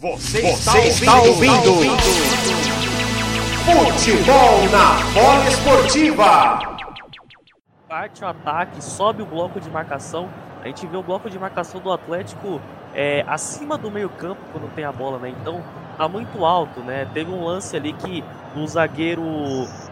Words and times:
Você, 0.00 0.42
Você 0.42 0.78
está, 0.78 1.20
ouvindo, 1.22 1.70
ouvindo. 1.70 1.96
Futebol 3.64 4.68
na 4.70 4.94
bola 5.12 5.48
esportiva. 5.48 6.60
Parte 7.88 8.22
o 8.22 8.28
ataque, 8.28 8.80
sobe 8.80 9.22
o 9.22 9.26
bloco 9.26 9.58
de 9.58 9.68
marcação. 9.68 10.28
A 10.62 10.68
gente 10.68 10.86
vê 10.86 10.96
o 10.96 11.02
bloco 11.02 11.28
de 11.28 11.36
marcação 11.36 11.80
do 11.80 11.90
Atlético 11.90 12.60
é, 12.94 13.24
acima 13.26 13.76
do 13.76 13.90
meio 13.90 14.08
campo 14.08 14.40
quando 14.52 14.72
tem 14.72 14.84
a 14.84 14.92
bola, 14.92 15.18
né? 15.18 15.30
Então 15.30 15.64
tá 15.96 16.06
muito 16.06 16.44
alto, 16.44 16.78
né? 16.78 17.04
Teve 17.12 17.32
um 17.32 17.44
lance 17.44 17.76
ali 17.76 17.92
que 17.92 18.22
o 18.54 18.64
zagueiro 18.68 19.24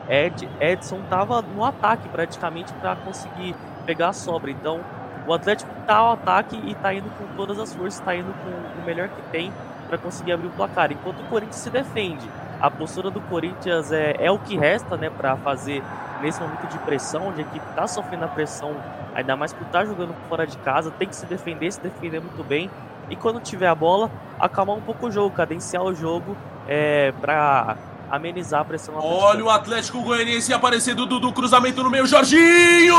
Ed, 0.09 0.49
Edson 0.61 1.01
tava 1.11 1.43
no 1.43 1.65
ataque 1.65 2.09
praticamente 2.11 2.73
para 2.75 2.95
conseguir 2.95 3.57
pegar 3.85 4.11
a 4.11 4.13
sobra. 4.13 4.53
Então 4.53 4.85
o 5.27 5.35
Atlético 5.35 5.75
tá 5.85 5.97
ao 5.97 6.13
ataque 6.13 6.57
e 6.65 6.77
tá 6.77 6.95
indo 6.95 7.11
com 7.19 7.27
todas 7.35 7.59
as 7.59 7.75
forças, 7.75 7.99
tá 7.99 8.15
indo 8.15 8.33
com 8.33 8.81
o 8.81 8.85
melhor 8.85 9.09
que 9.09 9.23
tem 9.33 9.53
para 9.87 9.99
conseguir 9.99 10.33
abrir 10.33 10.49
o 10.49 10.51
placar, 10.51 10.93
enquanto 10.93 11.21
o 11.21 11.25
Corinthians 11.25 11.57
se 11.57 11.71
defende. 11.71 12.29
A 12.61 12.71
postura 12.71 13.11
do 13.11 13.21
Corinthians 13.21 13.93
é, 13.93 14.17
é 14.19 14.31
o 14.31 14.39
que 14.39 14.57
resta 14.57 14.97
né, 14.97 15.11
para 15.11 15.37
fazer 15.37 15.83
nesse 16.23 16.41
momento 16.41 16.67
de 16.69 16.79
pressão, 16.79 17.29
onde 17.29 17.41
a 17.41 17.45
equipe 17.45 17.65
está 17.71 17.87
sofrendo 17.87 18.25
a 18.25 18.29
pressão, 18.29 18.75
ainda 19.15 19.37
mais 19.37 19.53
por 19.53 19.67
estar 19.67 19.81
tá 19.81 19.85
jogando 19.85 20.15
fora 20.29 20.47
de 20.47 20.57
casa, 20.59 20.91
tem 20.91 21.09
que 21.09 21.17
se 21.17 21.27
defender, 21.27 21.71
se 21.73 21.81
defender 21.81 22.21
muito 22.21 22.43
bem. 22.43 22.71
E 23.11 23.17
quando 23.17 23.41
tiver 23.41 23.69
a 23.69 23.75
bola, 23.75 24.11
acalmar 24.41 24.77
um 24.77 24.81
pouco 24.81 25.07
o 25.07 25.11
jogo, 25.11 25.35
cadenciar 25.35 25.83
o 25.83 25.95
jogo 25.95 26.37
é, 26.67 27.13
para 27.21 27.77
amenizar 28.11 28.63
a 28.63 28.65
pressão. 28.65 28.95
Olha 28.99 29.45
o 29.45 29.51
Atlético 29.51 30.03
Goianiense 30.03 30.53
aparecendo 30.53 31.07
do, 31.07 31.21
do 31.21 31.33
cruzamento 31.33 31.83
no 31.83 31.91
meio, 31.91 32.07
Jorginho! 32.07 32.97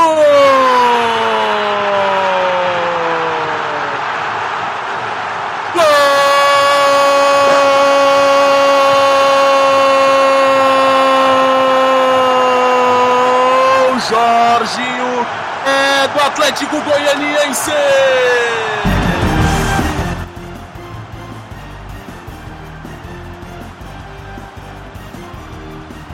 do 16.08 16.20
Atlético 16.38 16.80
Goianiense. 16.82 17.72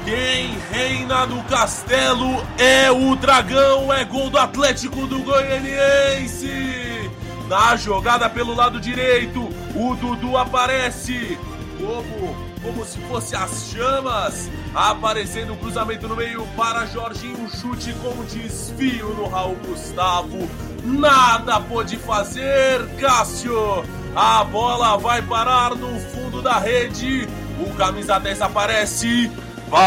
Quem 0.07 0.59
reina 0.73 1.27
no 1.27 1.43
castelo 1.45 2.43
é 2.57 2.91
o 2.91 3.15
Dragão, 3.17 3.93
é 3.93 4.03
gol 4.07 4.31
do 4.31 4.39
Atlético 4.39 5.07
do 5.07 5.19
Goianiense. 5.19 7.11
Na 7.47 7.77
jogada 7.77 8.31
pelo 8.31 8.55
lado 8.55 8.81
direito, 8.81 9.51
o 9.75 9.95
Dudu 9.95 10.39
aparece 10.39 11.39
como, 11.79 12.37
como 12.63 12.85
se 12.85 12.99
fosse 13.01 13.37
as 13.37 13.71
chamas 13.71 14.51
Aparecendo 14.75 15.53
o 15.53 15.57
cruzamento 15.57 16.09
no 16.09 16.17
meio 16.17 16.45
para 16.57 16.85
Jorginho, 16.87 17.39
um 17.43 17.49
chute 17.49 17.93
com 17.95 18.25
desvio 18.25 19.11
no 19.11 19.29
Raul 19.29 19.55
Gustavo. 19.65 20.51
Nada 20.83 21.61
pôde 21.61 21.97
fazer, 21.97 22.85
Cássio. 22.99 23.85
A 24.17 24.43
bola 24.43 24.97
vai 24.99 25.23
parar 25.23 25.77
no 25.77 26.01
fundo 26.11 26.43
da 26.43 26.59
rede. 26.59 27.29
O 27.61 27.73
camisa 27.77 28.19
10 28.19 28.43
aparece. 28.43 29.31
Vai 29.69 29.81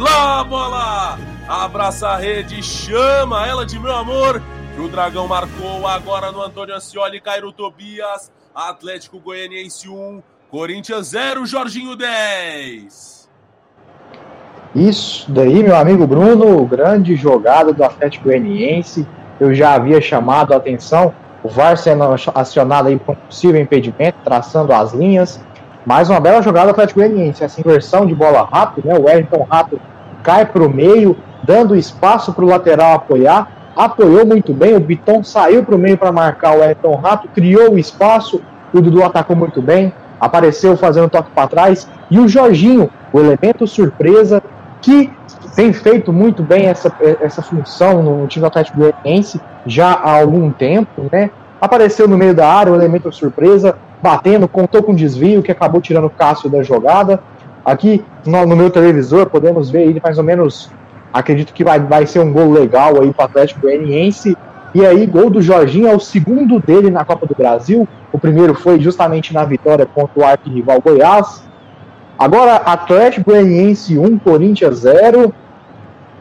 lá, 0.00 0.42
bola! 0.42 1.16
Abraça 1.48 2.08
a 2.08 2.16
rede, 2.16 2.60
chama 2.60 3.46
ela 3.46 3.64
de 3.64 3.78
meu 3.78 3.94
amor. 3.94 4.42
o 4.78 4.88
Dragão 4.88 5.28
marcou 5.28 5.86
agora 5.86 6.32
no 6.32 6.42
Antônio 6.42 6.74
Ancioli, 6.74 7.20
Cairo 7.20 7.52
Tobias. 7.52 8.32
Atlético 8.54 9.20
Goianiense 9.20 9.88
1, 9.88 10.22
Corinthians 10.50 11.08
0, 11.08 11.46
Jorginho 11.46 11.94
10. 11.94 13.28
Isso 14.74 15.30
daí, 15.30 15.62
meu 15.62 15.76
amigo 15.76 16.06
Bruno, 16.06 16.64
grande 16.66 17.14
jogada 17.14 17.72
do 17.72 17.84
Atlético 17.84 18.24
Goianiense. 18.24 19.06
Eu 19.38 19.54
já 19.54 19.74
havia 19.74 20.00
chamado 20.00 20.52
a 20.52 20.56
atenção, 20.56 21.14
o 21.42 21.48
VAR 21.48 21.76
sendo 21.76 22.02
acionado 22.34 22.88
aí 22.88 22.98
por 22.98 23.12
um 23.12 23.18
possível 23.26 23.60
impedimento, 23.60 24.18
traçando 24.24 24.72
as 24.72 24.92
linhas. 24.92 25.40
Mais 25.86 26.10
uma 26.10 26.20
bela 26.20 26.42
jogada 26.42 26.66
do 26.66 26.70
Atlético 26.70 27.00
Goianiense, 27.00 27.44
essa 27.44 27.60
inversão 27.60 28.04
de 28.04 28.14
bola 28.14 28.48
rápido, 28.50 28.88
né? 28.88 28.98
O 28.98 29.04
Wellington 29.04 29.46
Rato 29.48 29.80
cai 30.22 30.44
para 30.44 30.62
o 30.62 30.68
meio, 30.68 31.16
dando 31.44 31.76
espaço 31.76 32.32
para 32.32 32.44
o 32.44 32.48
lateral 32.48 32.94
apoiar. 32.94 33.59
Apoiou 33.76 34.26
muito 34.26 34.52
bem, 34.52 34.76
o 34.76 34.80
Biton 34.80 35.22
saiu 35.22 35.64
para 35.64 35.74
o 35.74 35.78
meio 35.78 35.96
para 35.96 36.12
marcar 36.12 36.56
o 36.56 36.60
Wellington 36.60 36.96
Rato, 36.96 37.28
criou 37.28 37.72
o 37.72 37.78
espaço, 37.78 38.40
o 38.72 38.80
Dudu 38.80 39.02
atacou 39.02 39.36
muito 39.36 39.62
bem 39.62 39.92
apareceu 40.20 40.76
fazendo 40.76 41.08
toque 41.08 41.30
para 41.30 41.48
trás, 41.48 41.88
e 42.10 42.20
o 42.20 42.28
Jorginho, 42.28 42.90
o 43.12 43.18
elemento 43.18 43.66
surpresa, 43.66 44.42
que 44.82 45.10
tem 45.56 45.72
feito 45.72 46.12
muito 46.12 46.42
bem 46.42 46.66
essa, 46.66 46.92
essa 47.20 47.42
função 47.42 48.02
no 48.02 48.26
time 48.26 48.42
do 48.42 48.46
Atlético 48.46 48.78
Goianiense 48.78 49.40
já 49.66 49.92
há 49.92 50.20
algum 50.20 50.50
tempo, 50.50 51.08
né? 51.10 51.30
Apareceu 51.60 52.06
no 52.06 52.16
meio 52.16 52.34
da 52.34 52.48
área, 52.48 52.72
o 52.72 52.76
elemento 52.76 53.10
surpresa, 53.12 53.76
batendo, 54.02 54.48
contou 54.48 54.82
com 54.82 54.94
desvio, 54.94 55.42
que 55.42 55.52
acabou 55.52 55.80
tirando 55.80 56.06
o 56.06 56.10
Cássio 56.10 56.48
da 56.48 56.62
jogada. 56.62 57.20
Aqui 57.62 58.02
no, 58.24 58.46
no 58.46 58.56
meu 58.56 58.70
televisor 58.70 59.26
podemos 59.26 59.70
ver 59.70 59.82
ele 59.82 60.00
mais 60.02 60.16
ou 60.16 60.24
menos, 60.24 60.70
acredito 61.12 61.52
que 61.52 61.64
vai, 61.64 61.80
vai 61.80 62.06
ser 62.06 62.20
um 62.20 62.32
gol 62.32 62.50
legal 62.50 63.00
aí 63.00 63.12
para 63.12 63.22
o 63.22 63.26
Atlético 63.26 63.62
Goianiense. 63.62 64.36
E 64.74 64.86
aí, 64.86 65.04
gol 65.06 65.30
do 65.30 65.42
Jorginho 65.42 65.88
é 65.88 65.94
o 65.94 66.00
segundo 66.00 66.60
dele 66.60 66.90
na 66.90 67.04
Copa 67.04 67.26
do 67.26 67.34
Brasil. 67.34 67.88
O 68.12 68.18
primeiro 68.18 68.54
foi 68.54 68.80
justamente 68.80 69.34
na 69.34 69.44
vitória 69.44 69.84
contra 69.84 70.20
o 70.20 70.24
arquirrival 70.24 70.80
Goiás. 70.80 71.42
Agora, 72.18 72.56
Atlético 72.56 73.30
Goianiense 73.30 73.98
1, 73.98 74.18
Corinthians 74.18 74.78
0. 74.78 75.34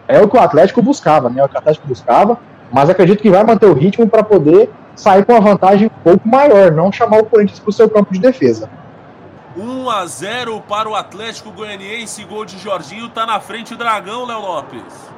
É 0.07 0.19
o 0.19 0.27
que 0.27 0.37
o 0.37 0.39
Atlético 0.39 0.81
buscava, 0.81 1.29
né? 1.29 1.41
É 1.41 1.43
o 1.43 1.49
que 1.49 1.55
o 1.55 1.59
Atlético 1.59 1.87
buscava. 1.87 2.39
Mas 2.71 2.89
acredito 2.89 3.21
que 3.21 3.29
vai 3.29 3.43
manter 3.43 3.67
o 3.67 3.73
ritmo 3.73 4.07
para 4.07 4.23
poder 4.23 4.69
sair 4.95 5.25
com 5.25 5.33
uma 5.33 5.41
vantagem 5.41 5.87
um 5.87 6.03
pouco 6.03 6.27
maior, 6.27 6.71
não 6.71 6.91
chamar 6.91 7.19
o 7.19 7.25
Corinthians 7.25 7.59
para 7.59 7.69
o 7.69 7.73
seu 7.73 7.89
campo 7.89 8.13
de 8.13 8.19
defesa. 8.19 8.69
1 9.89 9.91
a 9.91 10.05
0 10.05 10.61
para 10.61 10.87
o 10.87 10.95
Atlético 10.95 11.51
Goianiense, 11.51 12.23
gol 12.23 12.45
de 12.45 12.59
Jorginho, 12.59 13.09
tá 13.09 13.25
na 13.25 13.39
frente 13.39 13.73
o 13.73 13.77
Dragão, 13.77 14.23
Léo 14.23 14.39
Lopes 14.39 15.09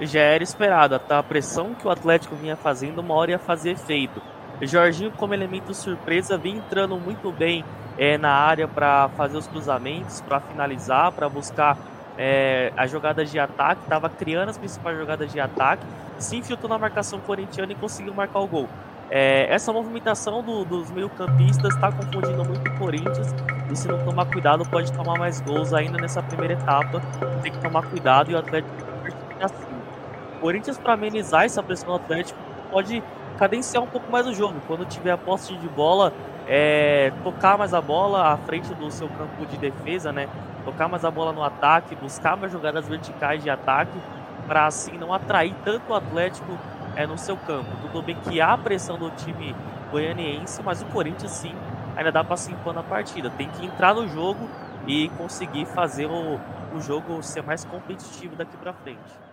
já 0.00 0.20
era 0.20 0.44
esperada, 0.44 0.98
tá? 0.98 1.18
A 1.18 1.22
pressão 1.22 1.74
que 1.74 1.86
o 1.86 1.90
Atlético 1.90 2.36
vinha 2.36 2.56
fazendo, 2.56 3.00
uma 3.00 3.14
hora 3.14 3.32
ia 3.32 3.38
fazer 3.38 3.70
efeito. 3.70 4.22
Jorginho, 4.62 5.10
como 5.12 5.34
elemento 5.34 5.74
surpresa, 5.74 6.38
vinha 6.38 6.58
entrando 6.58 6.96
muito 6.96 7.32
bem 7.32 7.64
é, 7.96 8.16
na 8.16 8.30
área 8.30 8.68
para 8.68 9.08
fazer 9.16 9.36
os 9.36 9.46
cruzamentos, 9.46 10.20
para 10.20 10.40
finalizar, 10.40 11.10
para 11.10 11.28
buscar 11.28 11.76
é, 12.16 12.72
as 12.76 12.90
jogadas 12.90 13.30
de 13.30 13.38
ataque, 13.38 13.82
estava 13.82 14.08
criando 14.08 14.50
as 14.50 14.58
principais 14.58 14.96
jogadas 14.96 15.32
de 15.32 15.40
ataque, 15.40 15.84
se 16.18 16.36
infiltrou 16.36 16.68
na 16.68 16.78
marcação 16.78 17.18
corintiana 17.20 17.72
e 17.72 17.74
conseguiu 17.74 18.14
marcar 18.14 18.40
o 18.40 18.46
gol. 18.46 18.68
É, 19.10 19.46
essa 19.52 19.72
movimentação 19.72 20.42
do, 20.42 20.64
dos 20.64 20.90
meio-campistas 20.90 21.74
está 21.74 21.90
confundindo 21.90 22.44
muito 22.44 22.70
o 22.70 22.78
Corinthians 22.78 23.34
e 23.70 23.76
se 23.76 23.88
não 23.88 24.04
tomar 24.04 24.26
cuidado 24.26 24.68
pode 24.68 24.92
tomar 24.92 25.18
mais 25.18 25.40
gols 25.40 25.72
ainda 25.72 25.98
nessa 25.98 26.22
primeira 26.22 26.54
etapa. 26.54 27.00
Tem 27.42 27.50
que 27.50 27.58
tomar 27.58 27.82
cuidado 27.88 28.30
e 28.30 28.34
o 28.34 28.38
Atlético 28.38 28.70
assim. 29.40 29.66
Corinthians, 30.40 30.78
para 30.78 30.92
amenizar 30.92 31.44
essa 31.44 31.62
pressão 31.62 31.88
do 31.88 31.94
Atlético, 31.94 32.38
pode 32.70 33.02
cadenciar 33.38 33.82
um 33.82 33.86
pouco 33.86 34.10
mais 34.10 34.26
o 34.26 34.34
jogo. 34.34 34.60
Quando 34.66 34.84
tiver 34.84 35.10
a 35.10 35.18
posse 35.18 35.54
de 35.54 35.68
bola, 35.68 36.12
é, 36.46 37.12
tocar 37.22 37.56
mais 37.56 37.72
a 37.72 37.80
bola 37.80 38.32
à 38.32 38.36
frente 38.36 38.72
do 38.74 38.90
seu 38.90 39.08
campo 39.08 39.46
de 39.46 39.56
defesa, 39.56 40.12
né? 40.12 40.28
Tocar 40.64 40.88
mais 40.88 41.04
a 41.04 41.10
bola 41.10 41.32
no 41.32 41.42
ataque, 41.42 41.94
buscar 41.96 42.36
mais 42.36 42.52
jogadas 42.52 42.86
verticais 42.86 43.42
de 43.42 43.48
ataque, 43.48 43.98
para 44.46 44.66
assim 44.66 44.96
não 44.98 45.12
atrair 45.12 45.54
tanto 45.64 45.92
o 45.92 45.94
Atlético 45.94 46.58
é, 46.98 47.06
no 47.06 47.16
seu 47.16 47.36
campo. 47.36 47.70
Tudo 47.80 48.02
bem 48.02 48.16
que 48.16 48.40
há 48.40 48.58
pressão 48.58 48.98
do 48.98 49.08
time 49.12 49.54
goianiense, 49.92 50.60
mas 50.64 50.82
o 50.82 50.86
Corinthians 50.86 51.30
sim 51.30 51.54
ainda 51.96 52.10
dá 52.10 52.24
para 52.24 52.36
se 52.36 52.50
impor 52.50 52.74
na 52.74 52.82
partida. 52.82 53.30
Tem 53.30 53.48
que 53.48 53.64
entrar 53.64 53.94
no 53.94 54.08
jogo 54.08 54.50
e 54.84 55.08
conseguir 55.10 55.64
fazer 55.66 56.06
o, 56.06 56.40
o 56.74 56.80
jogo 56.80 57.22
ser 57.22 57.44
mais 57.44 57.64
competitivo 57.64 58.34
daqui 58.34 58.56
para 58.56 58.72
frente. 58.72 59.27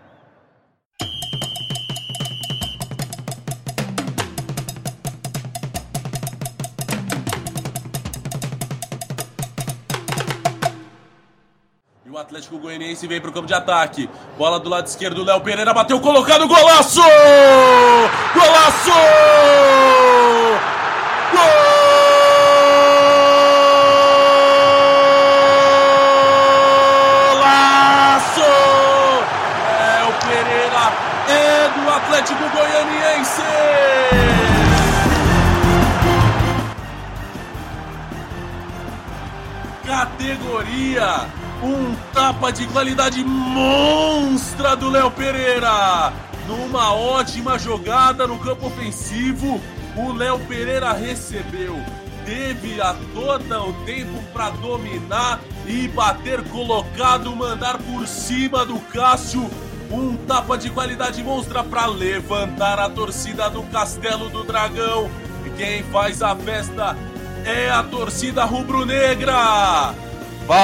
O 12.16 12.18
Atlético 12.18 12.58
Goianiense 12.58 13.06
vem 13.08 13.20
para 13.20 13.30
o 13.30 13.34
campo 13.34 13.46
de 13.46 13.54
ataque. 13.54 14.10
Bola 14.38 14.58
do 14.58 14.70
lado 14.70 14.88
esquerdo, 14.88 15.26
Léo 15.26 15.42
Pereira 15.42 15.74
bateu 15.74 16.00
colocado, 16.00 16.48
golaço! 16.48 17.02
Golaço! 18.34 18.92
Golaço! 18.92 19.75
Categoria. 39.86 41.28
Um 41.64 41.96
tapa 42.14 42.52
de 42.52 42.68
qualidade 42.68 43.24
monstra 43.24 44.76
do 44.76 44.90
Léo 44.90 45.10
Pereira. 45.12 46.12
Numa 46.48 46.94
ótima 46.94 47.58
jogada 47.58 48.28
no 48.28 48.38
campo 48.40 48.68
ofensivo, 48.68 49.62
o 49.96 50.12
Léo 50.12 50.40
Pereira 50.40 50.92
recebeu. 50.94 51.80
Teve 52.26 52.82
a 52.82 52.96
todo 53.14 53.70
o 53.70 53.74
tempo 53.86 54.22
para 54.34 54.50
dominar 54.50 55.40
e 55.66 55.88
bater 55.88 56.44
colocado, 56.50 57.36
mandar 57.36 57.78
por 57.78 58.08
cima 58.08 58.66
do 58.66 58.80
Cássio. 58.80 59.50
Um 59.92 60.18
tapa 60.18 60.58
de 60.58 60.72
qualidade 60.72 61.24
monstra 61.24 61.64
para 61.64 61.86
levantar 61.86 62.80
a 62.80 62.90
torcida 62.90 63.50
do 63.50 63.62
Castelo 63.64 64.30
do 64.30 64.44
Dragão. 64.44 65.10
Quem 65.58 65.84
faz 65.84 66.22
a 66.22 66.36
festa 66.36 66.98
é 67.46 67.70
a 67.70 67.84
torcida 67.84 68.44
rubro-negra. 68.44 69.94
Vai 70.48 70.58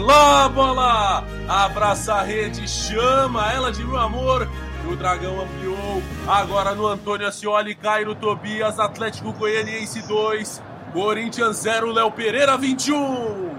lá, 0.00 0.48
bola! 0.48 1.24
Abraça 1.48 2.14
a 2.14 2.22
rede, 2.22 2.66
chama 2.68 3.52
ela 3.52 3.70
de 3.70 3.84
meu 3.84 3.98
amor. 3.98 4.48
O 4.88 4.96
Dragão 4.96 5.40
ampliou. 5.40 6.02
Agora 6.26 6.74
no 6.74 6.86
Antônio 6.86 7.26
Ascioli, 7.26 7.74
Cairo 7.74 8.14
Tobias, 8.14 8.78
Atlético 8.78 9.32
Goianiense 9.32 10.06
2, 10.06 10.62
Corinthians 10.92 11.56
0, 11.58 11.92
Léo 11.92 12.10
Pereira 12.10 12.56
21. 12.56 13.50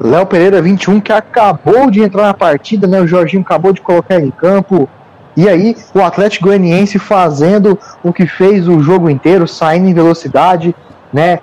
Léo 0.00 0.26
Pereira 0.26 0.60
21 0.60 1.00
que 1.00 1.12
acabou 1.12 1.90
de 1.90 2.02
entrar 2.02 2.24
na 2.24 2.34
partida, 2.34 2.86
né? 2.86 3.00
O 3.00 3.06
Jorginho 3.06 3.42
acabou 3.42 3.72
de 3.72 3.80
colocar 3.80 4.20
em 4.20 4.30
campo. 4.30 4.88
E 5.36 5.48
aí, 5.48 5.76
o 5.94 6.00
Atlético 6.00 6.46
Goianiense 6.46 6.98
fazendo 6.98 7.78
o 8.02 8.12
que 8.12 8.26
fez 8.26 8.68
o 8.68 8.80
jogo 8.80 9.08
inteiro, 9.08 9.48
saindo 9.48 9.88
em 9.88 9.94
velocidade, 9.94 10.74
né? 11.12 11.40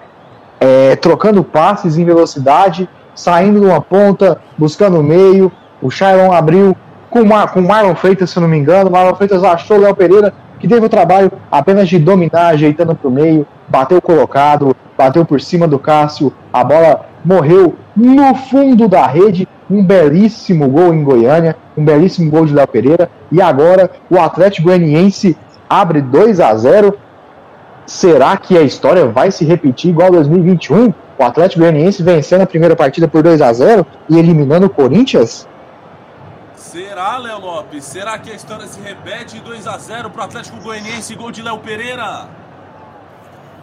É, 0.60 0.96
trocando 0.98 1.44
passes 1.44 1.98
em 1.98 2.06
velocidade, 2.06 2.88
saindo 3.16 3.60
de 3.60 3.66
uma 3.66 3.82
ponta, 3.82 4.40
buscando 4.58 5.00
o 5.00 5.04
meio. 5.04 5.52
O 5.82 5.90
Shailon 5.90 6.32
abriu 6.32 6.76
com, 7.10 7.22
com 7.52 7.60
o 7.60 7.68
Marlon 7.68 7.96
Freitas, 7.96 8.30
se 8.30 8.40
não 8.40 8.48
me 8.48 8.58
engano. 8.58 8.90
O 8.90 8.92
Marlon 8.92 9.16
Freitas 9.16 9.44
achou 9.44 9.78
o 9.78 9.82
Léo 9.82 9.96
Pereira, 9.96 10.34
que 10.60 10.68
teve 10.68 10.86
o 10.86 10.90
trabalho 10.90 11.32
apenas 11.52 11.90
de 11.90 11.98
dominar, 11.98 12.50
ajeitando 12.50 12.94
para 12.94 13.08
o 13.08 13.12
meio, 13.12 13.48
bateu 13.68 14.02
colocado, 14.02 14.76
bateu 14.98 15.26
por 15.26 15.40
cima 15.42 15.68
do 15.68 15.80
Cássio, 15.80 16.34
a 16.52 16.64
bola 16.64 17.06
morreu 17.24 17.76
no 17.96 18.36
fundo 18.36 18.88
da 18.88 19.06
rede. 19.08 19.48
Um 19.70 19.84
belíssimo 19.84 20.68
gol 20.68 20.94
em 20.94 21.04
Goiânia, 21.04 21.56
um 21.78 21.86
belíssimo 21.86 22.32
gol 22.32 22.46
de 22.46 22.54
Léo 22.54 22.68
Pereira. 22.68 23.10
E 23.32 23.42
agora 23.42 23.92
o 24.10 24.20
Atlético 24.20 24.68
Goianiense 24.68 25.38
abre 25.70 26.02
2 26.02 26.40
a 26.40 26.56
0 26.56 26.98
Será 27.90 28.38
que 28.38 28.56
a 28.56 28.62
história 28.62 29.08
vai 29.08 29.32
se 29.32 29.44
repetir 29.44 29.90
igual 29.90 30.12
2021? 30.12 30.94
O 31.18 31.24
Atlético 31.24 31.62
Goianiense 31.62 32.04
vencendo 32.04 32.42
a 32.42 32.46
primeira 32.46 32.76
partida 32.76 33.08
por 33.08 33.24
2 33.24 33.42
a 33.42 33.52
0 33.52 33.84
e 34.08 34.20
eliminando 34.20 34.68
o 34.68 34.70
Corinthians? 34.70 35.48
Será, 36.56 37.18
Léo 37.18 37.40
Lopes? 37.40 37.84
Será 37.84 38.20
que 38.20 38.30
a 38.30 38.36
história 38.36 38.68
se 38.68 38.80
repete 38.80 39.40
2 39.40 39.66
a 39.66 39.76
0 39.80 40.12
para 40.12 40.22
o 40.22 40.26
Atlético 40.26 40.62
Goianiense, 40.62 41.16
gol 41.16 41.32
de 41.32 41.42
Léo 41.42 41.58
Pereira? 41.58 42.28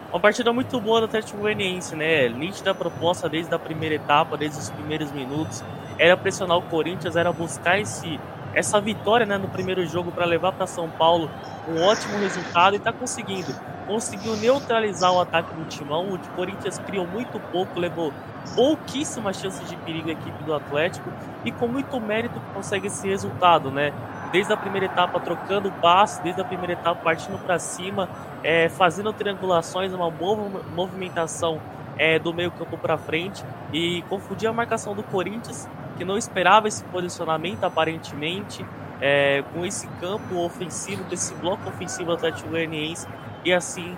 Uma 0.09 0.21
partida 0.21 0.53
muito 0.53 0.79
boa 0.79 1.01
do 1.01 1.05
Atlético 1.05 1.39
Goianiense, 1.39 1.93
né? 1.93 2.29
Nítida 2.29 2.73
proposta 2.73 3.27
desde 3.27 3.53
a 3.53 3.59
primeira 3.59 3.95
etapa, 3.95 4.37
desde 4.37 4.57
os 4.57 4.69
primeiros 4.69 5.11
minutos. 5.11 5.61
Era 5.99 6.15
pressionar 6.15 6.57
o 6.57 6.61
Corinthians, 6.61 7.17
era 7.17 7.33
buscar 7.33 7.77
esse, 7.77 8.17
essa 8.53 8.79
vitória 8.79 9.25
né, 9.25 9.37
no 9.37 9.49
primeiro 9.49 9.85
jogo 9.85 10.09
para 10.09 10.23
levar 10.25 10.53
para 10.53 10.65
São 10.65 10.89
Paulo 10.89 11.29
um 11.67 11.81
ótimo 11.83 12.17
resultado 12.19 12.75
e 12.75 12.77
está 12.77 12.93
conseguindo. 12.93 13.53
Conseguiu 13.85 14.37
neutralizar 14.37 15.11
o 15.11 15.19
ataque 15.19 15.53
do 15.53 15.65
Timão. 15.65 16.13
O 16.13 16.19
Corinthians 16.35 16.79
criou 16.79 17.05
muito 17.05 17.37
pouco, 17.51 17.77
levou 17.77 18.13
pouquíssimas 18.55 19.37
chances 19.37 19.67
de 19.67 19.75
perigo 19.75 20.07
a 20.07 20.13
equipe 20.13 20.41
do 20.43 20.53
Atlético 20.53 21.11
e 21.43 21.51
com 21.51 21.67
muito 21.67 21.99
mérito 21.99 22.39
consegue 22.53 22.87
esse 22.87 23.09
resultado, 23.09 23.69
né? 23.69 23.91
Desde 24.31 24.51
a 24.51 24.57
primeira 24.57 24.85
etapa 24.85 25.19
trocando 25.19 25.71
passe, 25.81 26.21
desde 26.21 26.41
a 26.41 26.45
primeira 26.45 26.73
etapa 26.73 27.01
partindo 27.01 27.37
para 27.39 27.57
cima, 27.57 28.09
é, 28.43 28.67
fazendo 28.69 29.11
triangulações, 29.13 29.93
uma 29.93 30.11
boa 30.11 30.49
movimentação 30.75 31.61
é, 31.97 32.19
do 32.19 32.33
meio 32.33 32.51
campo 32.51 32.77
para 32.77 32.97
frente 32.97 33.43
e 33.73 34.01
confundir 34.03 34.47
a 34.47 34.53
marcação 34.53 34.93
do 34.93 35.03
Corinthians, 35.03 35.67
que 35.97 36.05
não 36.05 36.17
esperava 36.17 36.67
esse 36.67 36.83
posicionamento 36.85 37.63
aparentemente, 37.63 38.65
é, 38.99 39.43
com 39.53 39.65
esse 39.65 39.87
campo 39.99 40.37
ofensivo, 40.43 41.03
com 41.05 41.13
esse 41.13 41.33
bloco 41.35 41.67
ofensivo 41.69 42.05
do 42.05 42.13
Atlético 42.13 42.49
Goianiense, 42.49 43.07
e 43.45 43.53
assim 43.53 43.95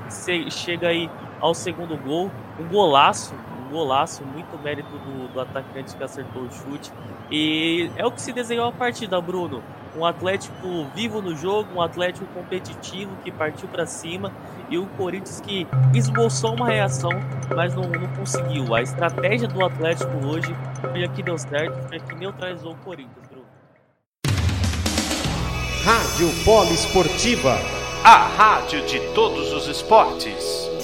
chega 0.50 0.90
aí 0.90 1.10
ao 1.40 1.54
segundo 1.54 1.98
gol, 1.98 2.30
um 2.60 2.68
golaço, 2.68 3.34
um 3.34 3.72
golaço, 3.72 4.24
muito 4.26 4.58
mérito 4.62 4.90
do, 4.90 5.34
do 5.34 5.40
atacante 5.40 5.96
que 5.96 6.04
acertou 6.04 6.44
o 6.44 6.52
chute. 6.52 6.92
E 7.32 7.90
é 7.96 8.06
o 8.06 8.12
que 8.12 8.22
se 8.22 8.34
desenhou 8.34 8.68
a 8.68 8.72
partida, 8.72 9.20
Bruno. 9.22 9.64
Um 9.96 10.06
Atlético 10.06 10.86
vivo 10.96 11.22
no 11.22 11.36
jogo, 11.36 11.74
um 11.76 11.82
Atlético 11.82 12.26
competitivo 12.28 13.12
que 13.24 13.32
partiu 13.32 13.68
para 13.68 13.86
cima 13.86 14.32
e 14.70 14.78
o 14.78 14.86
Corinthians 14.98 15.42
que 15.42 15.68
esboçou 15.94 16.54
uma 16.54 16.68
reação, 16.68 17.12
mas 17.56 17.74
não, 17.76 17.84
não 17.84 18.08
conseguiu. 18.16 18.74
A 18.76 18.82
estratégia 18.82 19.48
do 19.48 19.66
Atlético 19.66 20.12
hoje 20.26 20.56
foi 20.80 21.04
a 21.04 21.08
que 21.08 21.24
deu 21.24 21.38
certo, 21.38 21.88
foi 21.88 21.98
a 21.98 22.00
que 22.00 22.16
neutralizou 22.16 22.74
o 22.74 22.78
Corinthians, 22.78 23.28
Bruno. 23.28 23.46
Rádio 25.84 26.30
Poliesportiva, 26.46 27.58
a 28.04 28.28
rádio 28.28 28.86
de 28.86 29.00
todos 29.14 29.52
os 29.54 29.68
esportes. 29.68 30.79